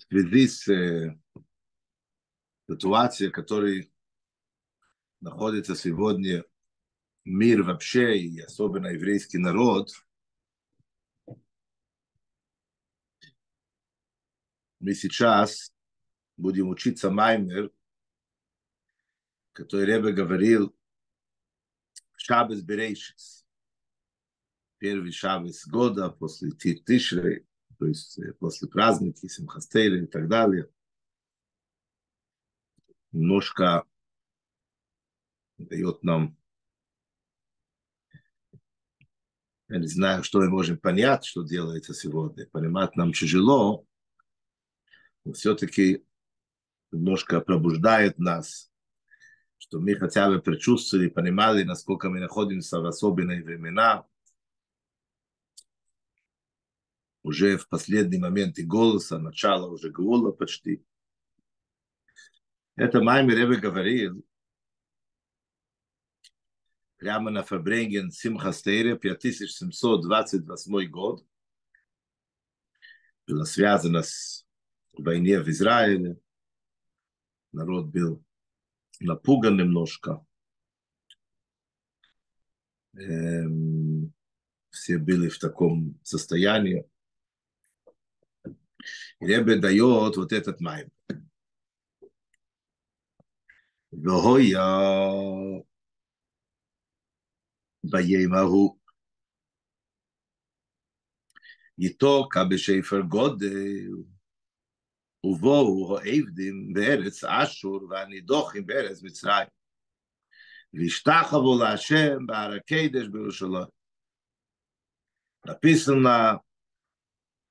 [0.00, 1.18] в связи с э,
[2.68, 3.92] ситуацией, в которой
[5.20, 6.44] находится сегодня
[7.24, 9.90] мир вообще, и особенно еврейский народ,
[14.78, 15.72] мы сейчас
[16.38, 17.70] будем учиться Маймер,
[19.52, 20.74] который Ребе говорил
[22.16, 23.46] Шабес Берейшис.
[24.78, 27.46] Первый Шабес года после Тишрей,
[27.80, 30.68] то есть э, после праздники, Симхастейли и так далее.
[33.10, 33.84] Немножко
[35.56, 36.36] дает нам
[39.68, 42.46] я не знаю, что мы можем понять, что делается сегодня.
[42.48, 43.86] Понимать нам тяжело,
[45.24, 46.04] но все-таки
[46.90, 48.68] немножко пробуждает нас,
[49.58, 54.04] что мы хотя бы предчувствовали, понимали, насколько мы находимся в особенные времена.
[57.22, 60.84] Уже в последний момент и голоса, начало уже Гула почти.
[62.76, 64.24] Это Майми Ребе говорил,
[67.00, 71.26] прямо на Фабренген Симха Стейре, 5728 год.
[73.26, 74.46] Было связано с
[74.92, 76.18] войне в Израиле.
[77.52, 78.22] Народ был
[79.00, 80.24] напуган немножко.
[82.94, 84.12] Эм,
[84.70, 86.86] все были в таком состоянии.
[89.19, 90.89] И Ребе дает вот этот майм.
[94.03, 94.61] והויה
[97.83, 98.77] ביום ההוא.
[101.79, 103.89] איתו כבשפר גודל,
[105.23, 109.47] ובואו העבדים בארץ אשור והנידוחים בארץ מצרים.
[110.73, 113.75] והשתחוו להשם בהר הקדש בירושלים.
[115.45, 116.39] Написано,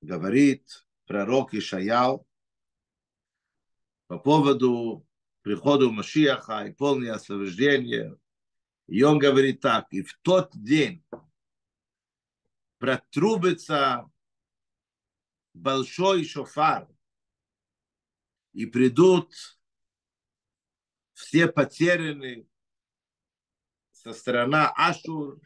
[0.03, 2.28] говорит пророк Ишаял
[4.06, 5.08] по поводу
[5.42, 8.16] прихода Машиаха и полное освобождение.
[8.86, 11.04] И он говорит так, и в тот день
[12.78, 14.08] протрубится
[15.56, 16.88] большой шофар,
[18.54, 19.34] и придут
[21.14, 22.48] все потерянные
[23.94, 25.42] со стороны Ашур,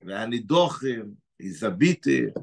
[0.00, 2.34] Ванидохим, и забитые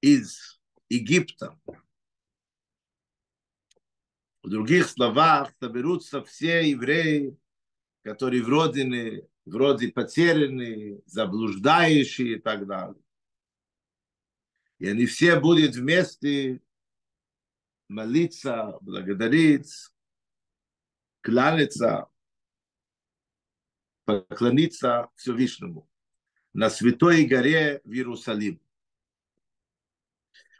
[0.00, 1.58] из Египта.
[4.42, 7.36] В других словах, соберутся все евреи,
[8.02, 13.02] которые в родине, вроде потерянные, заблуждающие и так далее.
[14.78, 16.62] И они все будут вместе
[17.88, 19.72] молиться, благодарить,
[21.20, 22.08] кланяться,
[24.04, 25.90] поклониться Всевышнему
[26.52, 28.60] на Святой горе в Иерусалим.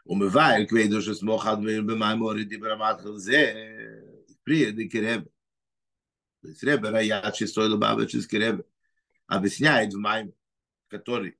[0.08, 3.52] ומבייל כבדו שסמוך עד מיר במיימורי דיבר המתחיל זה,
[4.44, 5.22] פרי דקרב.
[6.62, 8.64] Ребе Раят Шестой Лубавичский Ребе
[9.26, 10.34] объясняет в Майме,
[10.88, 11.38] который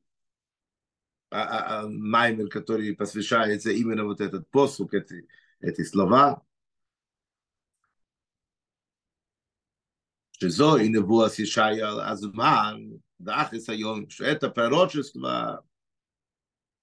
[1.30, 5.26] а, а, Маймер, который посвящается именно вот этот послуг, эти,
[5.60, 6.44] эти слова.
[10.38, 15.66] Шизо и Невуа Сишая Азман, Дахис Айом, что это пророчество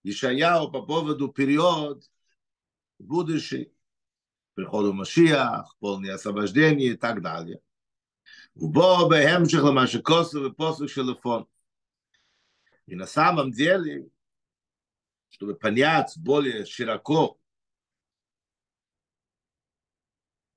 [0.09, 2.09] Ишаяу по поводу период
[3.00, 3.72] будущий,
[4.55, 7.61] приходу Машиах, полное освобождение и так далее.
[8.55, 11.49] В Бобе Хемших Ламашикосов и посох Шелефон.
[12.87, 14.09] И на самом деле,
[15.28, 17.41] чтобы понять более широко,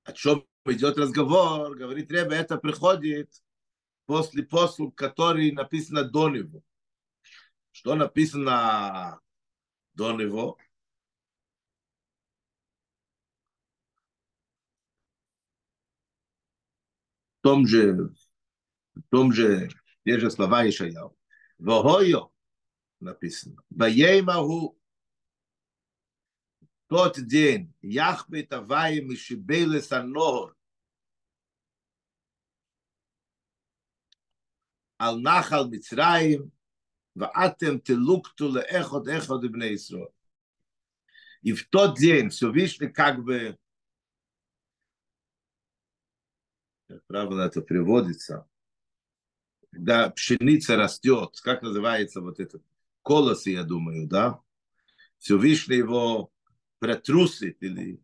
[0.04, 3.42] о чем идет разговор, говорит Ребе, это приходит
[4.06, 6.62] после послуг, который написано до него.
[7.72, 9.20] Что написано
[10.00, 10.56] Donevo.
[17.38, 17.96] W tomże,
[18.96, 19.68] w tomże
[20.06, 21.16] wierze słowa Jeszajał.
[21.58, 22.32] Wohojo
[23.00, 23.62] napisano.
[23.70, 24.78] Bajemahu
[26.86, 30.56] тот день Яхве Таваем и Шибеле Санор
[34.98, 36.52] Ал Нахал Мицраим
[37.19, 40.07] ואתם תלוקטו לאחד אחד בני ישראל.
[41.45, 43.55] И в тот день Всевышний как бы,
[46.87, 48.47] как правильно это приводится,
[49.71, 52.63] когда пшеница растет, как называется вот этот
[53.03, 54.41] колос, я думаю, да?
[55.19, 56.31] Всевышний его
[56.79, 58.01] протрусит или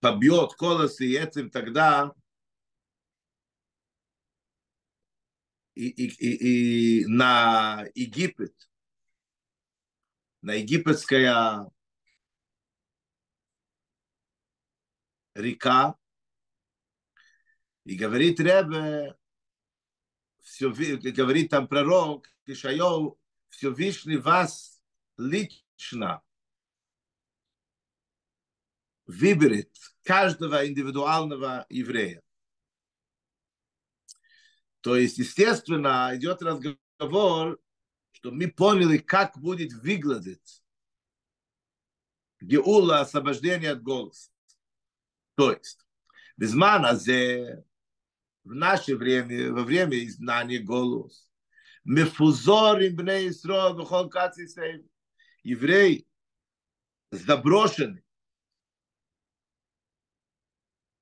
[0.00, 2.12] побьет колосы, и этим тогда
[5.77, 8.69] и, и, и, и на Египет,
[10.41, 11.69] на египетское
[15.35, 15.95] река,
[17.85, 19.15] и говорит Ребе,
[20.41, 23.17] все, говорит там пророк, Ишайов,
[23.49, 24.81] Всевышний вас
[25.17, 26.23] лично
[29.05, 29.71] выберет
[30.03, 32.23] каждого индивидуального еврея.
[34.81, 37.59] То есть, естественно, идет разговор,
[38.11, 40.63] что мы поняли, как будет выглядеть
[42.39, 44.31] Геула освобождение от голоса.
[45.35, 45.85] То есть,
[46.35, 47.65] без азе
[48.43, 51.29] в наше время, во время изгнания голос,
[51.83, 54.11] мефузорим бней Исроил бхол
[55.43, 56.07] евреи
[57.11, 58.03] заброшены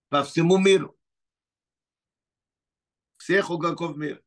[0.09, 0.94] по всему миру
[3.24, 4.20] Всех уголков мира.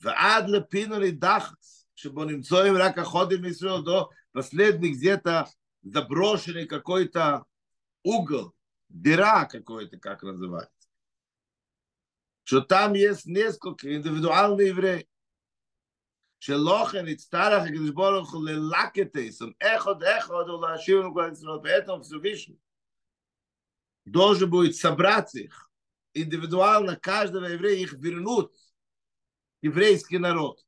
[0.00, 5.46] ועד לפינו לדחס, שבו נמצאים רק החודים מישראל, до последний где-то
[5.82, 7.44] заброшенный какой-то
[8.04, 8.54] угол,
[8.88, 10.88] дыра какой-то, как называется.
[12.44, 15.06] Что там есть несколько индивидуальных евреев.
[16.40, 22.58] שלוכן יצטרך הקדוש ברוך הוא ללקט איסם, אחד אחד ולהשיב לנו כל ישראל, поэтому Всевышний
[24.04, 25.69] должен будет собрать их
[26.13, 28.53] индивидуально каждого еврея их вернут
[29.61, 30.65] еврейский народ.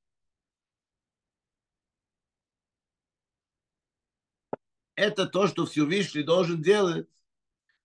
[4.96, 7.10] Это то, что Всевышний должен делать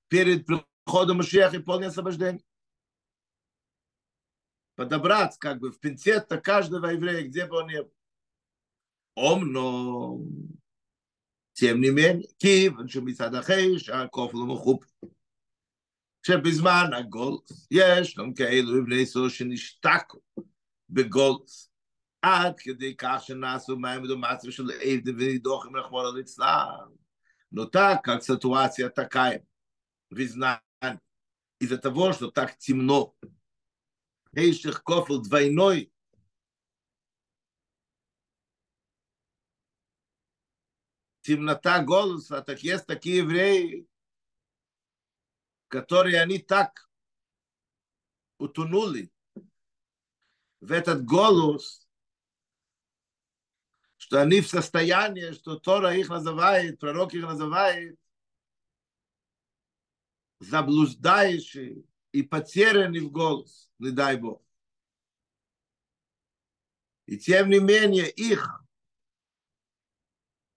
[0.08, 2.44] перед приходом Машиаха и полное освобождение.
[4.74, 7.92] Подобрать как бы в пинцет каждого еврея, где бы он ни был.
[9.14, 10.20] Ом, но
[11.54, 14.84] тем не менее, Киев, Шумисадахейш, Акоф, Ламахуп.
[16.25, 20.19] שבזמן הגולס יש גם כאלו בני סור שנשתקו
[20.89, 21.71] בגולס,
[22.21, 27.03] עד כדי כך שנעשו מים ודומצים של עבד ונידוחים רחמון על אצלם.
[27.51, 29.45] נותר как ситуация такая,
[30.09, 30.99] вы знаете,
[31.59, 33.15] из-за того, что так темно,
[34.35, 35.93] Эйших Кофл двойной,
[41.21, 43.87] темнота голоса, так есть такие евреи,
[45.68, 46.90] которые они так
[48.38, 49.12] утонули
[50.60, 51.86] в этот голос,
[53.96, 57.98] что они в состоянии, что Тора их называет, пророк их называет,
[60.40, 64.42] заблуждающие и потерянный в голос, не дай Бог.
[67.06, 68.64] И тем не менее их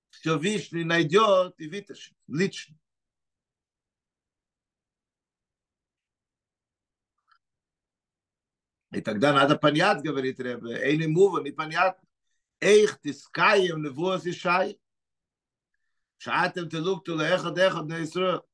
[0.10, 2.78] Всевышний найдет и вытащит лично.
[8.92, 12.08] И тогда надо понять, говорит Ребе, эйни мува, непонятно.
[12.60, 14.80] Эйх тискаем невоз и шай.
[16.18, 18.46] Шаатем телукту леэхад эхад на Исраил.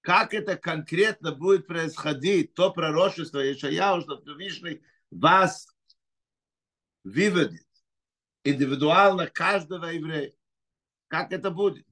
[0.00, 5.68] Как это конкретно будет происходить, то пророчество Ишаяу, что Всевышний вас
[7.04, 7.66] выведет
[8.44, 10.32] индивидуально каждого еврея.
[11.08, 11.86] Как это будет?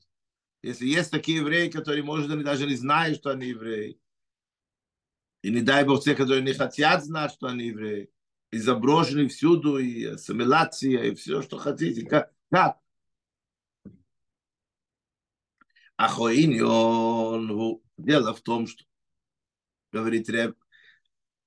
[0.63, 4.00] Если есть такие евреи, которые, может, они даже не знают, что они евреи.
[5.43, 8.11] И не дай Бог те, которые не хотят знать, что они евреи.
[8.51, 12.05] И заброшены всюду, и ассимиляция, и все, что хотите.
[12.07, 12.33] Как?
[12.51, 12.79] как?
[15.97, 18.85] Ахоиньон, дело в том, что,
[19.93, 20.57] говорит Реб,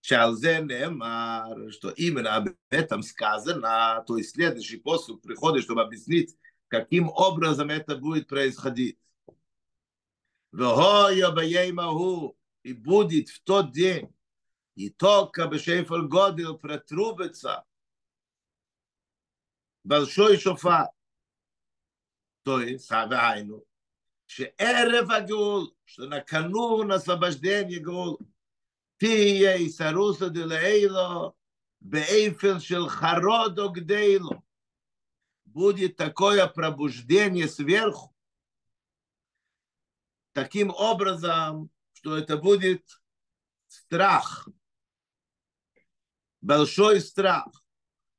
[0.02, 6.36] Шалзе Немар, что именно об этом сказано, то есть следующий посуд приходит, чтобы объяснить,
[6.68, 9.00] каким образом это будет происходить.
[12.63, 14.13] И будет в тот день,
[14.75, 17.65] и только Бешейфер Годил протрубится
[19.85, 20.89] большой шофар.
[22.43, 23.65] То есть, Савайну,
[24.27, 28.17] שערב הגאול, שנקנון освобождение גאול,
[28.97, 31.33] תהיה איסרוסא דלעילו,
[31.81, 34.49] באיפן של חרוד או גדלו.
[35.47, 38.15] будет такое пробуждение сверху,
[40.33, 41.71] таким образом,
[42.03, 42.85] что это будет
[43.67, 44.49] страх,
[46.41, 47.49] большой страх,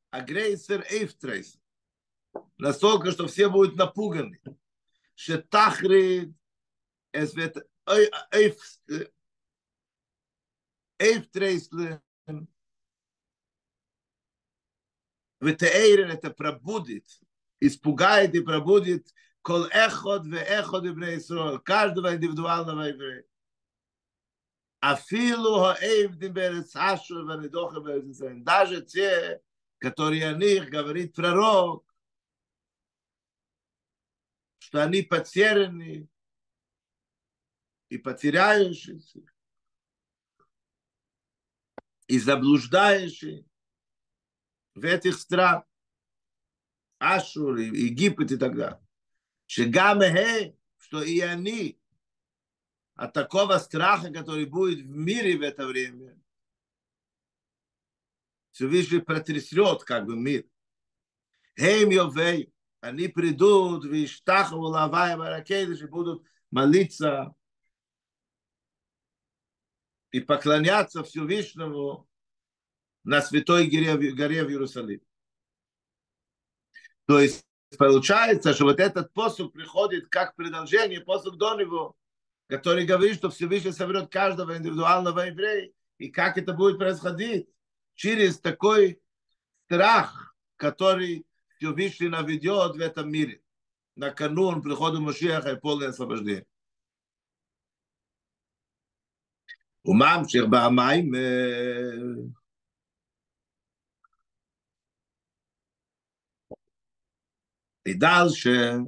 [0.10, 1.60] агрессор эйфтрейс,
[2.58, 4.40] настолько, что все будут напуганы.
[5.20, 6.34] שתחריד
[7.12, 7.58] es wird
[11.00, 12.00] эйфтрейслен
[15.42, 17.20] ותארן את הפרבודית,
[17.62, 23.24] испугает и пробудит кол эход ве эход ибне Исраил, каждого индивидуального еврея.
[24.84, 29.42] Афилу хаэйвдим берец ашу ванидоха берец Даже те,
[29.78, 31.86] которые о них говорит пророк,
[34.60, 36.08] что они потеряны
[37.90, 39.22] и потеряешься,
[42.08, 43.46] и заблуждаешься
[44.76, 45.66] в этих странах,
[47.00, 48.86] Ашур, Египет и так далее.
[49.48, 51.80] Шигамехе, что и они
[52.95, 56.19] от такого страха, который будет в мире в это время,
[58.53, 60.45] Всевышний протрясет как бы мир.
[61.59, 67.35] Хейм Йовей, они придут, виштаху лавай баракейдыш, и будут молиться
[70.13, 72.09] и поклоняться Всевышнему
[73.03, 75.03] на Святой горе, горе в Иерусалиме.
[77.07, 77.45] То есть
[77.77, 81.97] получается, что вот этот посуд приходит как продолжение посуд до него,
[82.48, 87.48] который говорит, что Всевышний соберет каждого индивидуального еврея, и как это будет происходить
[87.96, 89.02] через такой
[89.66, 91.26] страх, который
[91.58, 93.42] Всевышний наведет в этом мире.
[93.96, 96.46] На канун прихода Машиаха и полное освобождение.
[99.86, 101.16] וממשיך במים
[107.86, 108.86] и дальше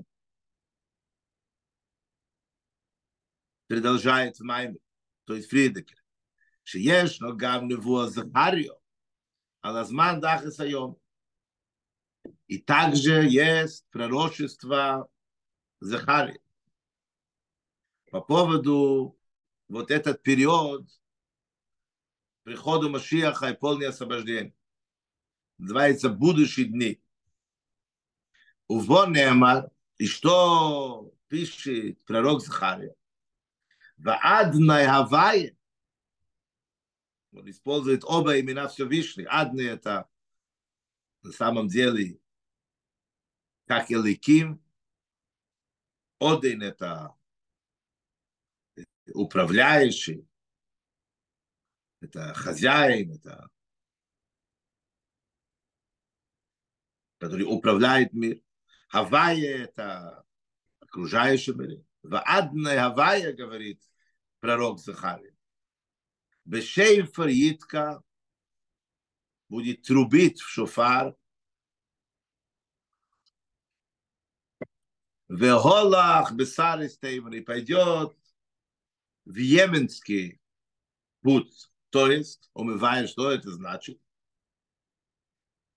[3.68, 4.78] продолжает в Майме,
[5.24, 6.02] то есть Фридекер.
[6.72, 8.78] есть, но гам невуа Захарио,
[9.60, 10.96] а алазман даха сайом.
[12.46, 15.08] И также есть пророчество
[15.80, 16.40] Захария.
[18.10, 19.18] По поводу
[19.68, 20.88] вот этот период
[22.44, 24.54] приходу Машиаха и полное освобождение.
[25.58, 27.02] Называется «Будущие дни».
[28.68, 32.94] Увон Неамар, и что пишет пророк Захария?
[33.96, 35.56] Ваадна Хавайя,
[37.32, 39.26] он использует оба имена Всевышний.
[39.28, 40.08] Адны это
[41.22, 42.18] на самом деле
[43.66, 44.62] как Эликим,
[46.18, 47.14] Один это
[49.14, 50.26] управляющий,
[52.00, 53.50] это хозяин, это
[57.18, 58.40] который управляет мир.
[58.88, 60.24] Хавайя– это
[60.80, 61.82] окружающий мир.
[62.05, 63.81] В адной Хавайя, говорит
[64.39, 65.35] пророк Захария.
[66.45, 68.03] Бешейфер Йитка
[69.49, 71.15] будет трубить в шофар.
[75.29, 78.17] Веголах Бесарис Теймри пойдет
[79.25, 80.41] в Йеменский
[81.21, 81.71] путь.
[81.89, 84.01] То есть, умывая, что это значит?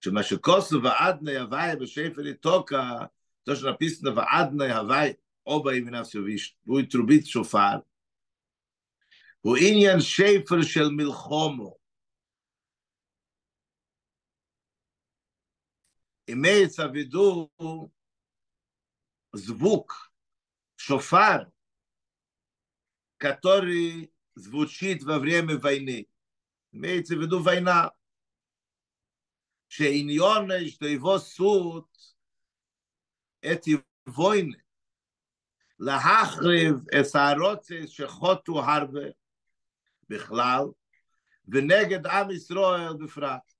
[0.04, 3.06] שמה שכוסו ועדנה יוואי בשפר תוקה,
[3.44, 5.12] то, что написано ועדנה יוואי,
[5.48, 7.82] оба имена Всевышнего, будет трубить шофар.
[9.40, 11.76] הוא עניין שפר של מלחומו.
[16.26, 17.50] Имеется в виду
[19.34, 20.10] звук,
[20.76, 21.52] шофар,
[23.18, 26.08] который звучит во время войны.
[26.72, 27.90] Имеется в виду война.
[29.68, 32.14] שעניון יש לו סות
[33.52, 34.52] את יבוין
[35.78, 39.08] להחריב את הרוצה שחוטו הרבה
[40.08, 40.64] בכלל
[41.48, 43.54] ונגד עם ישראל בפרט.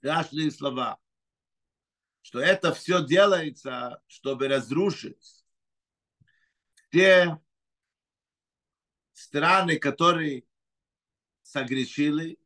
[0.00, 0.96] Страшные слова,
[2.22, 5.44] что это все делается, чтобы разрушить
[6.90, 7.38] те
[9.12, 10.44] страны, которые
[11.42, 12.38] согрешили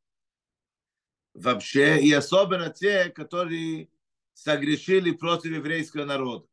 [1.32, 3.88] вообще, и особенно те, которые
[4.41, 6.47] согрешили против еврейского народа.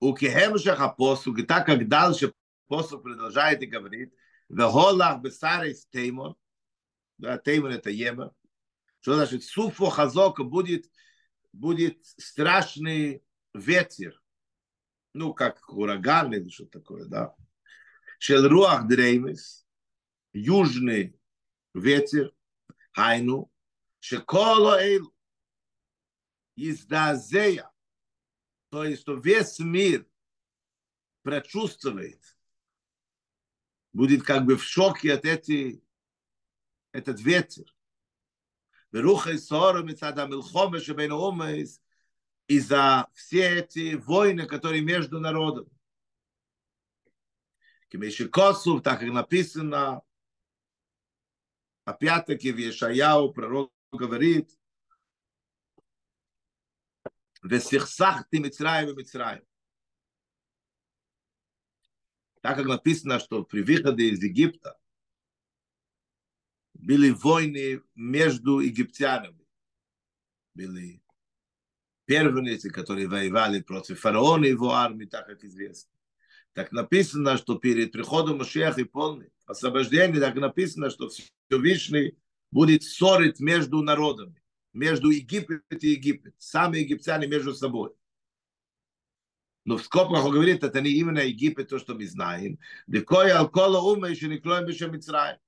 [0.00, 2.32] У Кехемшах апостол, и так как дальше
[2.66, 4.12] апостол продолжает и говорит,
[4.48, 6.34] Вехолах бесарис теймон,
[7.18, 8.34] да, теймон это ема,
[9.00, 10.90] что значит, суфо хазока будет,
[11.52, 13.22] будет страшный
[13.54, 14.20] ветер,
[15.14, 17.34] ну, как ураган или что такое, да.
[18.18, 19.66] Шел руах дреймис,
[20.32, 21.16] южный
[21.74, 22.32] ветер,
[22.92, 23.52] хайну,
[24.00, 24.82] шеколо
[26.60, 27.70] эйл, издазея,
[28.70, 30.06] то есть, что весь мир
[31.22, 32.22] прочувствует,
[33.92, 35.82] будет как бы в шоке от эти,
[36.92, 37.64] этот ветер.
[38.92, 41.80] Веруха и ссора мецада милхома шебейна умайс,
[42.48, 45.70] из-за все эти войны, которые между народом.
[47.88, 50.02] Кемеши Косов, так как написано,
[51.84, 54.59] опять-таки в Ешаяу пророк говорит,
[57.42, 59.44] «Весихсахти Мицраем и Мицраем».
[62.42, 64.78] Так как написано, что при выходе из Египта
[66.74, 69.46] были войны между египтянами.
[70.54, 71.02] Были
[72.06, 75.92] первенцы, которые воевали против фараона и его армии, так как известно.
[76.52, 82.18] Так написано, что перед приходом Машеха и полный освобождение, так написано, что Всевышний
[82.50, 84.39] будет ссорить между народами,
[84.72, 87.92] между Египет и Египет, сами египтяне между собой.
[89.64, 92.58] Но в скобках он говорит, это не именно Египет, то, что мы знаем.
[92.86, 95.38] Декой алкола ума еще не клоем еще Мицраем.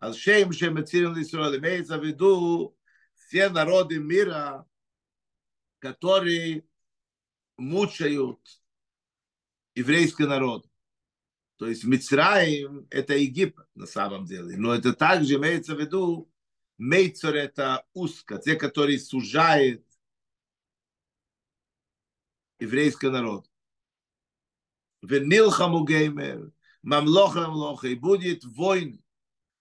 [0.00, 1.58] Ал шеем шеем мецирим Лисраэль.
[1.58, 2.76] Имеется в виду
[3.14, 4.66] все народы мира,
[5.78, 6.64] которые
[7.56, 8.40] мучают
[9.74, 10.66] еврейский народ.
[11.56, 14.56] То есть Мицраим– это Египет на самом деле.
[14.56, 16.31] Но это также имеется в виду
[16.82, 19.86] Мейцер– это узко, те, которые сужают
[22.58, 23.48] еврейский народ.
[25.00, 26.50] Венилхаму геймер,
[26.82, 29.00] мамлоха мамлоха, и будет войн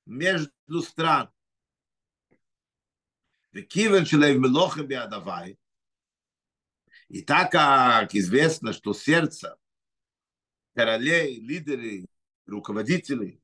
[0.07, 1.31] между стран.
[3.51, 5.59] Векивен шелев мелохем биадавай,
[7.07, 9.59] и так как известно, что сердце
[10.73, 12.07] королей, лидеры,
[12.47, 13.43] руководителей,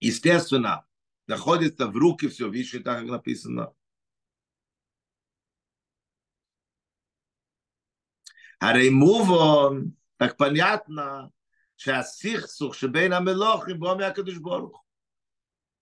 [0.00, 0.87] естественно,
[1.27, 3.73] находится в руки все выше, так как написано.
[8.61, 11.29] הרי מובן, так понятно,
[11.77, 14.83] שהסכסוך שבין המלוכים בוא מהקדוש ברוך הוא.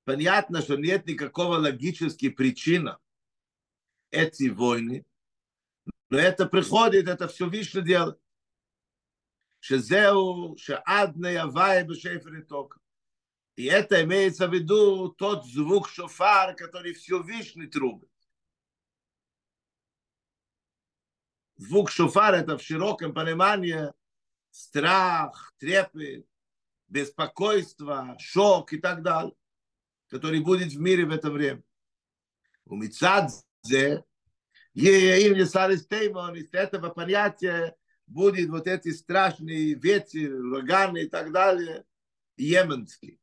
[0.04, 2.98] Понятно, что нет никакого логической причины
[4.10, 5.06] эти войны,
[6.10, 8.18] но это приходит, это все Вишна делает.
[9.62, 12.80] שזהו שעד נהווי בשפר יתוקה.
[13.57, 18.11] И это имеется в виду тот звук шофар, который все вишни трубит.
[21.57, 23.91] Звук шофар это в широком понимании
[24.51, 26.27] страх, трепет,
[26.89, 29.35] беспокойство, шок и так далее,
[30.09, 31.63] который будет в мире в это время.
[32.67, 34.05] У Мицадзе,
[34.75, 37.75] ей Сарис Теймон, из этого понятия
[38.07, 41.87] будет вот эти страшные ветер, ураганы и так далее,
[42.37, 43.19] йеменские.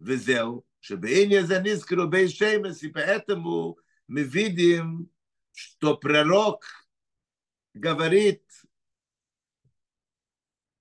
[0.00, 3.76] וזהו, שבעניין זה נזכרו בי שמס, и поэтому
[4.08, 5.10] мы видим,
[5.52, 6.64] что пророк
[7.74, 8.44] говорит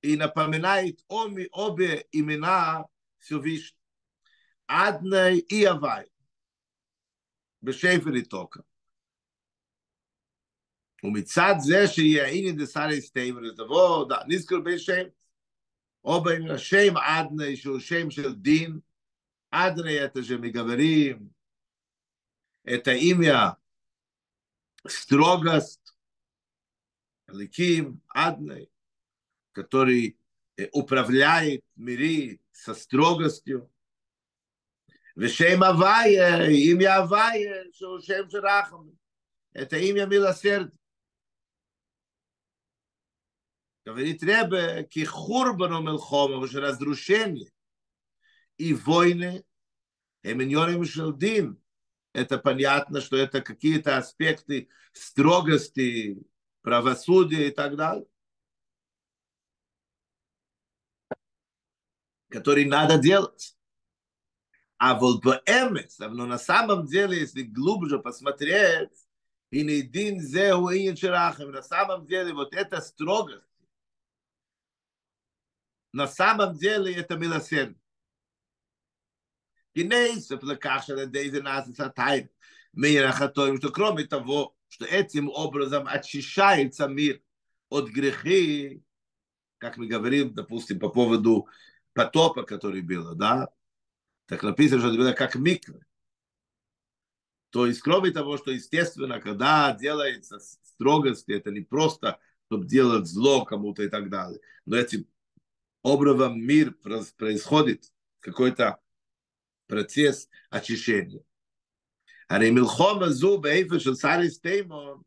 [0.02, 2.86] и напоминает оми, обе имена
[3.20, 3.80] Всевышнего.
[4.68, 6.06] Адной и Авай.
[7.62, 8.60] בשפר איתוקה.
[11.04, 15.04] ומצד זה שיעיני דסר יסתיים ולתבוא, נזכר בי שם,
[16.04, 18.80] או בין השם עדני שהוא שם של דין,
[19.51, 21.35] Адры– это же мы говорим,
[22.63, 23.57] это имя
[24.87, 25.95] строгость,
[27.29, 28.71] Ликим, адней
[29.53, 30.19] который
[30.57, 33.71] э, управляет мири со строгостью.
[35.17, 38.99] Вешем Авая, имя Авая, Шушем Шарахам.
[39.53, 40.73] Это имя милосердия.
[43.85, 47.51] Говорит Ребе, кихурбану мелхома, уже разрушение
[48.61, 49.43] и войны,
[50.23, 51.59] эминьоним шелдин,
[52.13, 56.23] это понятно, что это какие-то аспекты строгости,
[56.61, 58.07] правосудия и так далее,
[62.29, 63.57] которые надо делать.
[64.77, 68.91] А вот по эмес, но на самом деле, если глубже посмотреть,
[69.51, 73.45] и не дин зеу и на самом деле вот эта строгость,
[75.93, 77.80] на самом деле это милосердие.
[79.75, 82.29] Генейсов лекаша на дейзе нас сатайм.
[82.73, 87.21] Мир ахатоим, что кроме того, что этим образом очищается мир
[87.69, 88.83] от грехи,
[89.59, 91.49] как мы говорим, допустим, по поводу
[91.93, 93.49] потопа, который был, да,
[94.27, 95.85] так написано, что это было как миквы.
[97.51, 103.45] То есть, кроме того, что, естественно, когда делается строгости, это не просто, чтобы делать зло
[103.45, 105.07] кому-то и так далее, но этим
[105.83, 108.79] образом мир происходит, какой-то
[109.71, 111.23] процесс очищения.
[112.29, 115.03] А ремилхома зу бейфа шансари стеймо,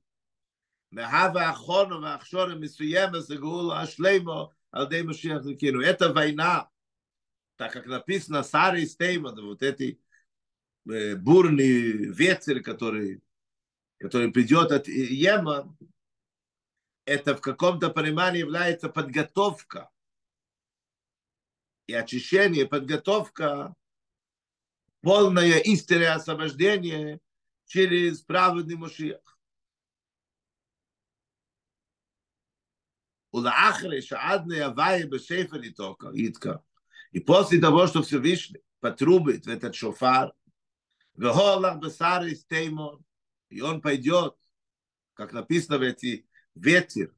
[0.91, 5.82] мехава ахону махшора мисуема загула ашлеймо, алдей машиях ликину.
[5.82, 6.69] Это война,
[7.58, 10.02] так как написано сари стеймо, вот эти
[10.89, 13.21] э, бурный ветер, который,
[13.99, 15.78] который придет от Йема,
[17.06, 19.89] это в каком-то понимании является подготовка.
[21.88, 23.76] И очищение, и подготовка
[25.03, 27.19] полное истинное освобождение
[27.65, 29.37] через праведный Машиах.
[37.11, 40.33] И после того, что Всевышний потрубит в этот шофар,
[43.49, 44.37] и он пойдет,
[45.13, 47.13] как написано в эти ветер,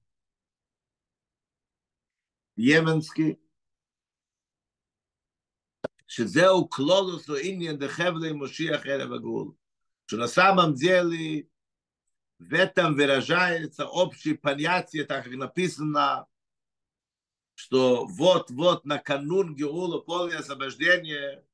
[2.56, 3.40] йеменский,
[6.09, 9.53] שזהו קלולוס או עניין דחבלי מושיח ערב הגאול.
[10.11, 11.49] что на самом деле
[12.41, 16.27] в этом выражается общей понятие, так как написано,
[17.55, 21.45] что вот-вот на канун Геула полное освобождение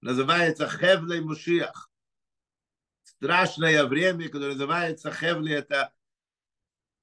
[0.00, 1.90] называется Хевлей Мушиах.
[3.02, 5.92] Страшное время, которое называется Хевли, это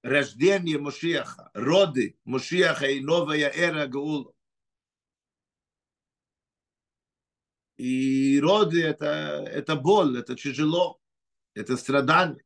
[0.02, 4.32] рождение Мушиаха, роды Мушиаха и новая эра Гаула.
[7.77, 9.07] И роды это,
[9.51, 11.01] это боль, это тяжело,
[11.55, 12.45] это страдание.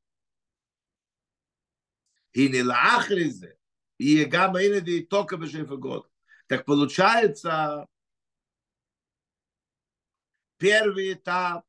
[2.33, 3.59] И не лахризе,
[3.99, 6.11] и гамма инеди только бешефа год.
[6.47, 7.87] Так получается,
[10.57, 11.67] первый этап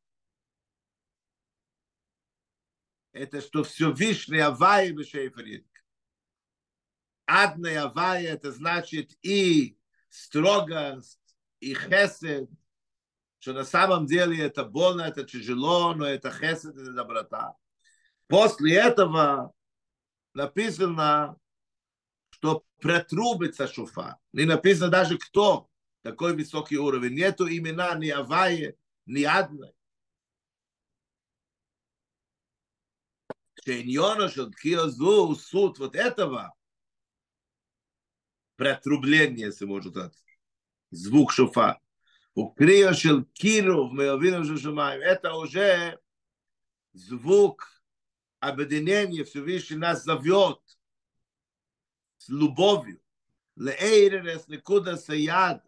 [3.12, 5.41] это что все вишне авай бешефа
[7.26, 9.78] Адная авая, это значит и
[10.10, 11.19] строгость,
[11.60, 12.50] и хесед,
[13.39, 17.56] что на самом деле это больно, это тяжело, но это хесед, это доброта.
[18.28, 19.54] После этого
[20.34, 21.38] написано,
[22.30, 24.19] что протрубится шуфа.
[24.34, 25.69] Не написано даже кто
[26.02, 27.15] такой высокий уровень.
[27.15, 29.73] Нету имена ни Авае, ни одной.
[33.63, 36.56] Шейньона Шелкиозу, суд вот этого,
[38.56, 40.23] протрубление, если можно сказать,
[40.91, 41.80] звук шофа.
[42.36, 42.94] У крия
[43.34, 45.02] киров, мы увидим, что шумаем.
[45.02, 46.00] Это уже
[46.94, 47.68] звук
[48.39, 50.60] объединения, Всевышний нас зовет
[52.18, 53.02] с любовью.
[53.56, 55.65] Леэйререс никуда саяд.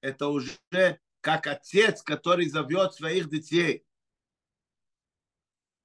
[0.00, 0.50] Это уже
[1.20, 3.84] как отец, который зовет своих детей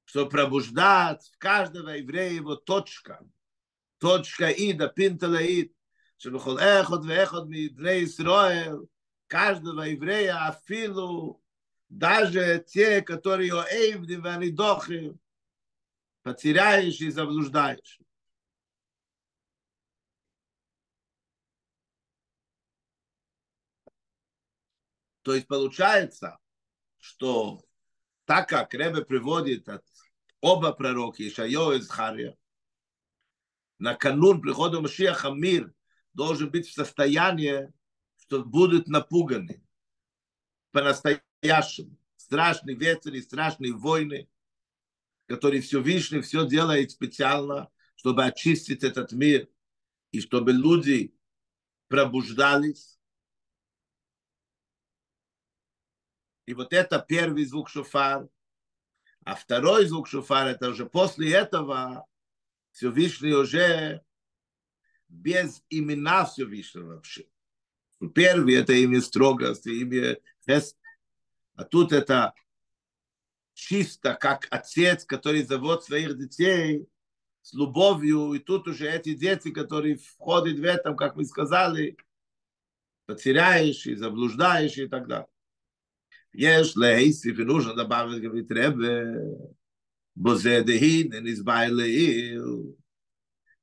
[0.10, 3.24] что пробуждать каждого еврея его точка.
[4.00, 5.72] Точка Ида, Пинтала Ид.
[6.19, 8.77] שבכל אחד ואחד מבני ישראל,
[9.29, 11.43] каждого еврея, афилу,
[11.89, 15.17] даже те, которые оэвды, ванидохи,
[16.23, 18.01] потеряешь и заблуждаешь.
[25.23, 26.39] То есть получается,
[26.99, 27.65] что
[28.27, 29.85] так как Ребе приводит от
[30.41, 32.37] оба пророки, Ишайо и Захария,
[33.79, 35.73] на канун прихода Машиаха мир
[36.14, 37.72] должен быть в состоянии,
[38.18, 39.64] что будут напуганы
[40.72, 41.98] по-настоящему.
[42.16, 44.30] Страшные ветры, страшные войны,
[45.26, 49.48] которые все Вишний все делает специально, чтобы очистить этот мир,
[50.12, 51.16] и чтобы люди
[51.88, 53.00] пробуждались.
[56.46, 58.28] И вот это первый звук шофар,
[59.24, 62.08] а второй звук шофар, это уже после этого
[62.72, 64.04] Всевышний уже
[65.09, 67.27] без имена Всевышнего вообще.
[68.15, 70.77] Первый это имя строгости, имя хест.
[71.55, 72.35] А тут это
[73.55, 76.87] чисто как отец, который зовет своих детей
[77.43, 81.97] с любовью, и тут уже эти дети, которые входят в этом, как мы сказали,
[83.07, 85.29] потеряешь и заблуждаешь и так далее.
[86.35, 88.99] יש להיסיף ונושן דבר גבית רבה,
[90.17, 92.43] בוזה דהין, נסבאי לעיל,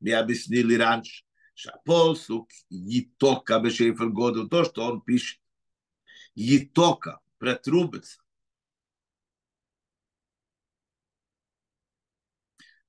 [0.01, 1.24] מי הבסני לירנש,
[1.56, 5.40] Шапосук Етока Бешейфер году, то, что он пишет.
[6.34, 8.20] Етока, протрубится.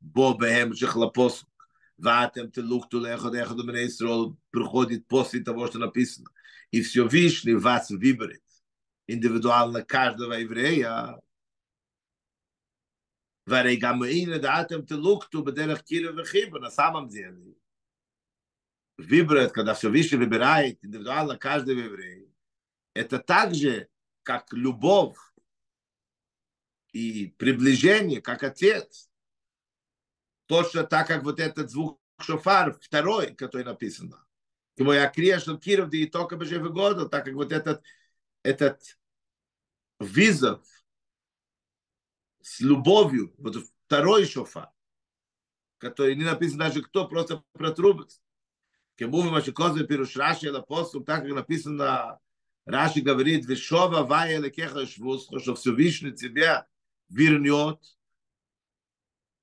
[0.01, 1.49] Бо бэхэм шехлапосук.
[1.97, 6.29] Ватем ты лухту лехот эхот умрей срол приходит после того, что написано.
[6.69, 8.43] И все вишни вас выберет.
[9.07, 11.21] Индивидуально каждого еврея.
[13.45, 16.59] Варей гамаина датем ты лухту бедерах киров и хиба.
[16.59, 17.55] На самом деле,
[18.97, 22.27] Выбрать, когда все выше выбирает индивидуально каждого еврея,
[22.93, 23.89] это так же,
[24.23, 25.17] как любовь
[26.93, 29.09] и приближение, как отец.
[30.47, 34.25] Точно так, как вот этот звук шофар, второй, который написано.
[34.77, 37.83] Ему я что Киров, да и только бы же года, так как вот этот,
[38.43, 38.97] этот
[39.99, 40.65] визов
[42.41, 44.71] с любовью, вот второй шофар,
[45.77, 48.21] который не написано даже кто, просто протрубится.
[48.96, 52.18] Кемувим Ашикозы Пируш Раши Апостол, так как написано,
[52.64, 56.66] Раши говорит, Вишова Вая Лекеха Швусха, что Всевышний тебя
[57.08, 57.78] вернет.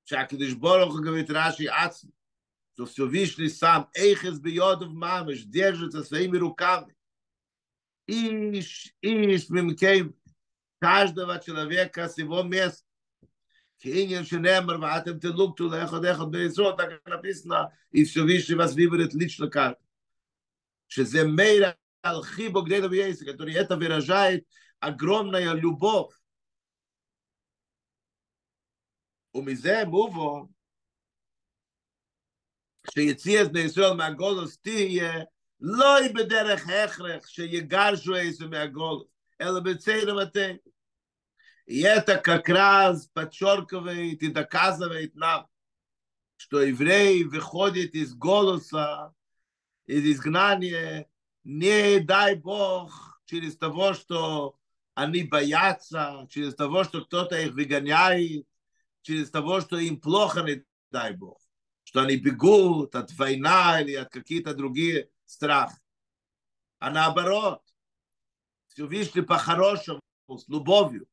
[0.06, 2.12] Шакидиш Борох говорит Раши Ацми,
[2.74, 6.96] что Всевышний сам, Эйхес Бьодов Мамыш, держится своими руками.
[8.08, 10.16] Иш, Иш, Мимкейм,
[10.80, 12.86] каждого человека с его места.
[13.84, 19.14] Киньян Шенемер, ватем те лукту, лехот, эхот, бейсрот, так написано, и все выше вас выберет
[19.14, 19.78] лично как.
[20.90, 21.72] שזה мейра
[22.04, 24.44] על חיבו גדלו בייסק, который это выражает
[24.82, 26.14] огромная любовь.
[29.36, 30.48] ומזה מובו,
[32.94, 35.14] שיציאס בני ישראל מהגולוס תהיה,
[35.60, 39.08] לא היא בדרך הכרח שיגרשו איזה מהגולוס,
[39.42, 40.58] אלא בצער ומתי.
[41.67, 45.49] И это как раз подчеркивает и доказывает нам,
[46.37, 49.15] что евреи выходят из голоса,
[49.87, 51.09] из изгнания,
[51.43, 54.59] не дай Бог, через того, что
[54.95, 58.47] они боятся, через того, что кто-то их выгоняет,
[59.03, 61.41] через того, что им плохо, не дай Бог,
[61.83, 65.79] что они бегут от войны или от каких-то других страхов.
[66.79, 67.63] А наоборот,
[68.69, 71.07] все вышли по-хорошему, с любовью,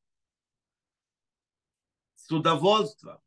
[2.21, 3.19] с удовольствием.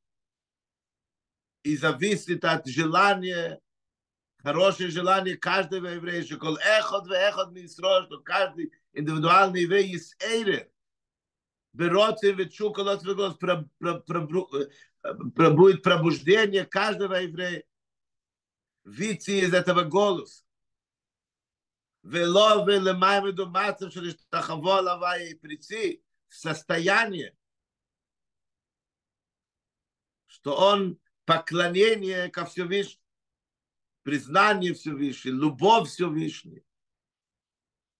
[1.63, 3.59] И зависит от желания,
[4.37, 10.15] хорошее желание каждого еврея, что кол эхот ве эхот мисро, что каждый индивидуальный еврей есть
[10.23, 10.71] эйре.
[11.73, 13.37] Берется в чуколот в голос,
[15.01, 17.63] будет пробуждение каждого еврея.
[18.85, 20.43] Вийти из этого голоса.
[22.03, 25.97] ולא ולמים מדומצב של השתחוו על הוואי פריצי,
[26.29, 27.29] состояние,
[30.43, 33.03] что он поклонение ко Всевышнему,
[34.03, 36.63] признание Всевышнего, любовь Всевышнего.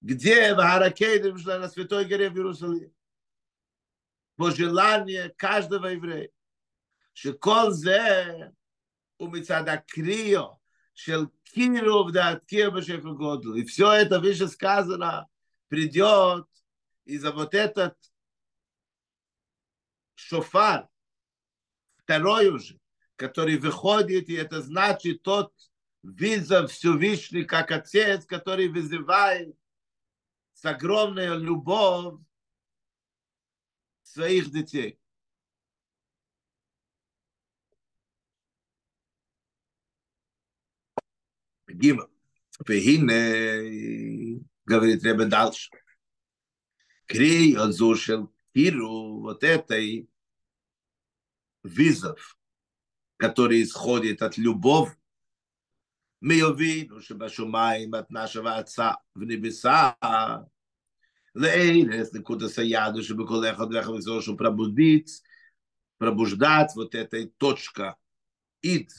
[0.01, 2.91] Где в Харакейде на Святой горе в Иерусалиме?
[4.35, 6.29] Пожелание каждого еврея.
[7.13, 8.25] שכל זה
[9.17, 10.59] הוא מצד הקריאו
[10.95, 13.57] של קירוב דעתקיר בשפר גודל.
[13.57, 15.27] И все это, выше сказано,
[15.67, 16.47] придет
[17.05, 17.97] из-за вот этот
[20.15, 20.87] шофар,
[22.04, 22.78] второй уже,
[23.16, 25.52] который выходит, и это значит тот
[26.02, 29.56] вызов Всевышний, как Отец, который вызывает
[30.52, 32.20] с огромной любовь
[34.02, 34.98] своих детей.
[41.66, 42.08] Гимл.
[42.68, 45.70] Вегине, говорит Ребе дальше.
[47.06, 50.06] Крей азушел киру, вот это и
[51.63, 52.37] вызов,
[53.17, 54.95] который исходит от любовь,
[56.21, 59.93] мы увидим, что בשומיים את нашего Отца в небеса,
[61.35, 65.21] לארץ נקודת היד, שבכל אחד ואחד וזו שהוא пробудить,
[65.97, 67.95] пробуждать вот этой точка
[68.61, 68.91] ид,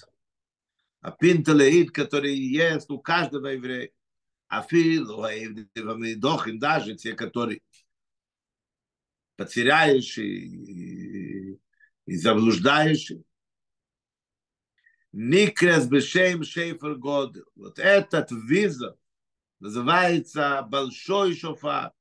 [1.00, 3.90] а пинтеле ид, который есть у каждого еврея,
[4.48, 5.30] а филу, а
[6.16, 7.60] дохим, даже те, которые
[9.36, 10.46] потеряющие
[12.05, 13.23] и, и заблуждающие,
[15.17, 17.37] Никрес бешем шейфер год.
[17.55, 18.97] Вот этот виза
[19.61, 21.93] называется большой шофар.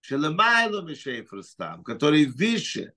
[0.00, 2.94] Шелемайло ми шейфер стам, который выше,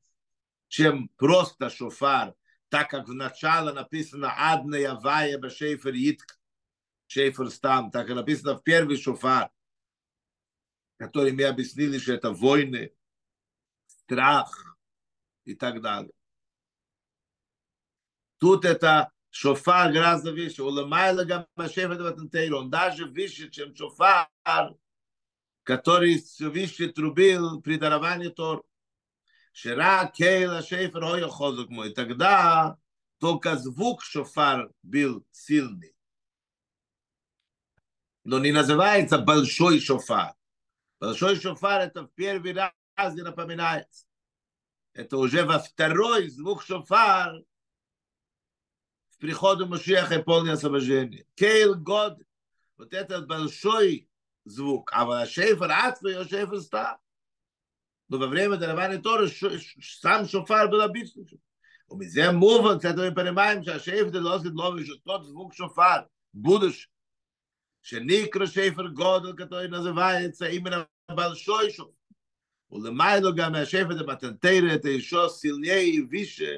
[0.69, 2.33] чем просто шофар,
[2.69, 6.39] так как в начале написано «Адна явая бешейфер итк»,
[7.07, 9.51] шейфер стам, так как написано в первый шофар,
[10.95, 12.93] который мы объяснили, что это войны,
[13.85, 14.77] страх
[15.43, 16.13] и так далее.
[18.41, 20.63] Тут это шофар гораздо выше.
[20.63, 22.57] Уламайла гамашефет ватантейру.
[22.57, 24.27] Он даже выше, чем шофар,
[25.61, 28.65] который выше трубил при даровании Тор.
[29.53, 31.93] Шира кейла шефер хой хозук мой.
[31.93, 32.79] Тогда
[33.19, 35.95] только звук шофар был сильный.
[38.23, 40.33] Но не называется большой шофар.
[40.99, 44.07] Большой шофар это в первый раз не напоминается.
[44.93, 47.43] Это уже во второй звук шофар
[49.20, 51.26] приходу Машиаха и полное освобождение.
[51.34, 52.18] Кейл год,
[52.76, 54.08] вот этот большой
[54.44, 56.98] звук, а вот шейфер Ацва и шейфер Ста.
[58.08, 59.28] Но во время дарования Торы
[59.80, 61.26] сам шофар был обычный.
[61.88, 66.00] ומזה מובן, קצת мы понимаем, שהשאיף זה לא סדלובי, שתות звук шофар,
[66.34, 66.88] будешь,
[67.82, 71.92] שנקרא שפר גודל, כתוב называется именно большой шофар.
[72.70, 76.56] ולמיילו גם השפר זה מתנתרת, אישו סילניה וישה,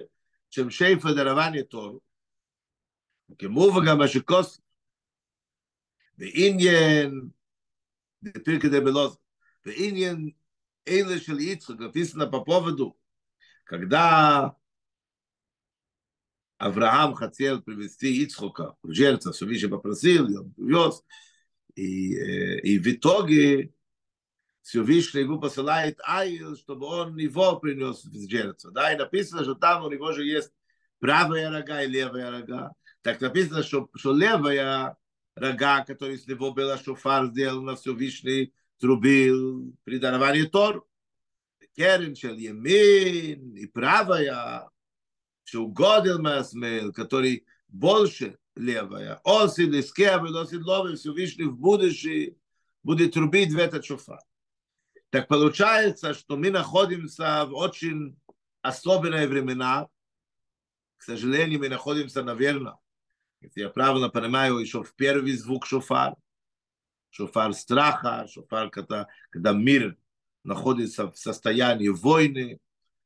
[0.51, 2.01] שם שפר דרבני תורו.
[3.39, 4.61] כמו וגם מה שכוס,
[6.19, 7.29] בעניין,
[8.23, 9.19] בפיר כדי בלוז,
[9.65, 10.31] בעניין
[10.89, 12.97] אלה של יצחק, написано по поводу,
[13.65, 14.57] когда
[16.59, 21.05] Авраам хотел привести Ицхока в жертву, все Више попросил, и он привез,
[21.77, 22.15] и,
[22.61, 23.73] и в итоге
[24.63, 28.73] Всевышний ему посылает ангел, чтобы он его принес в жертву.
[28.73, 30.53] Да, и написано, что там у него же есть
[30.99, 32.73] правая рога и левая рога.
[33.04, 34.98] Так написано, что, что левая
[35.36, 40.88] рога, который с него была шофар сделана, Всевышний трубил при даровании Тор.
[41.76, 44.70] Керен шел Емин и правая,
[45.44, 49.20] что угодил Масмел, который больше левая.
[49.26, 52.38] Осид Лискева, Осид Ловы, Всевышний в будущее
[52.84, 54.22] будет трубить в этот шофар.
[55.10, 58.18] Так получается, что мы находимся в очень
[58.62, 59.88] особенные времена.
[60.98, 62.78] К сожалению, мы находимся, наверное,
[63.44, 66.16] если я правильно понимаю, еще в первый звук шофар.
[67.10, 69.98] Шофар страха, шофар, когда, когда мир
[70.44, 72.60] находится в состоянии войны.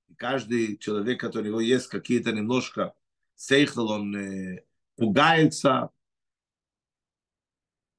[0.07, 2.93] И каждый человек, который у него есть какие-то немножко
[3.35, 4.63] сейхл, он э,
[4.95, 5.89] пугается.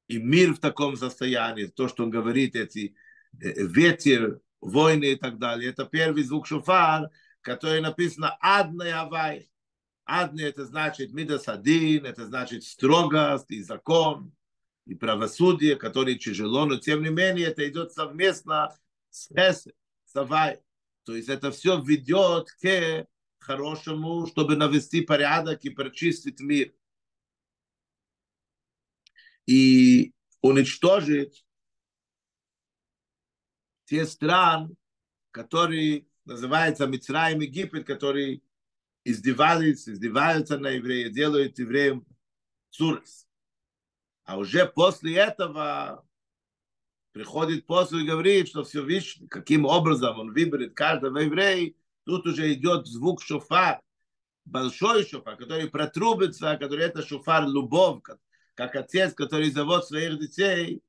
[0.06, 2.94] И мир в таком состоянии, то, что он говорит, эти
[3.32, 5.70] ветер, войны и так далее.
[5.70, 7.10] Это первый звук шофар,
[7.42, 9.50] который написано «Адный Авай».
[10.08, 14.32] Адный– это значит Мидас Один, это значит строгость и закон,
[14.86, 18.74] и правосудие, который тяжело, но тем не менее это идет совместно
[19.10, 20.62] с Хесед, с Авай.
[21.04, 23.06] То есть это все ведет к
[23.38, 26.72] хорошему, чтобы навести порядок и прочистить мир.
[29.44, 31.44] И уничтожить
[33.84, 34.74] те стран,
[35.32, 38.40] которые называются Мицраем Египет, которые
[39.04, 42.06] издевались, издеваются на евреев, делают евреям
[42.70, 43.26] цурс.
[44.24, 46.06] А уже после этого
[47.12, 51.72] приходит после и говорит, что все видишь, каким образом он выберет каждого еврея,
[52.04, 53.80] тут уже идет звук шофар,
[54.44, 58.02] большой шофар, который протрубится, который это шофар любовь,
[58.54, 60.82] как отец, который зовет своих детей.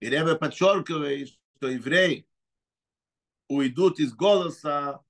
[0.00, 2.26] И Ребе подчеркивает, что евреи
[3.48, 5.02] уйдут из голоса,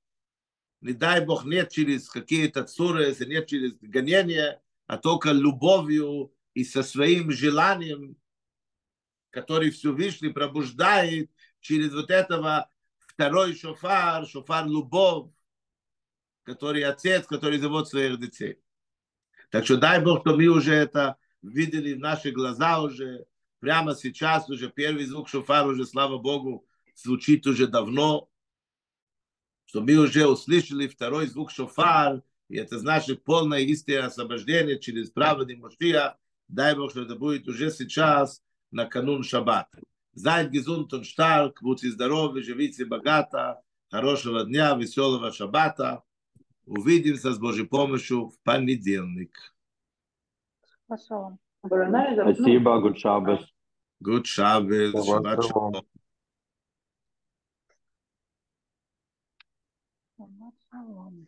[0.80, 6.82] не дай Бог, нет через какие-то цуры, нет через гонения, а только любовью и со
[6.82, 8.16] своим желанием,
[9.30, 15.30] который Всевышний пробуждает через вот этого второй шофар, шофар любовь,
[16.44, 18.58] который отец, который зовут своих детей.
[19.50, 23.26] Так что дай Бог, что мы уже это видели в наши глаза уже,
[23.58, 28.28] прямо сейчас уже первый звук шофара уже, слава Богу, звучит уже давно,
[29.66, 35.56] что мы уже услышали второй звук шофар, и это значит полное истинное освобождение через праведный
[35.56, 36.16] Мошия.
[36.48, 39.80] Дай Бог, что это будет уже сейчас, на канун Шаббата.
[40.14, 46.02] Зайд gesund und stark, будьте здоровы, живите богато, хорошего дня, веселого шаббата.
[46.64, 49.54] Увидимся с Божьей помощью в понедельник.
[50.86, 51.36] Спасибо.
[51.62, 53.44] Спасибо, Shabbos.
[54.02, 55.84] Good Shabbos, Shabbat Shalom.
[60.76, 61.26] Oh.